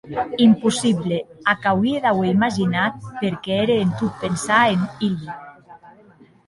[0.45, 1.19] Impossible,
[1.53, 5.31] ac auie d'auer imaginat perque ère en tot pensar en Hilde.